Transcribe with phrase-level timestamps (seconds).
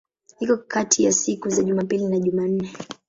[0.43, 2.69] Iko kati ya siku za Jumapili na Jumanne.